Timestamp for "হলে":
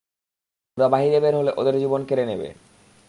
1.35-1.51